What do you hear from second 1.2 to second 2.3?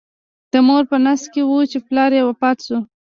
کې و چې پلار یې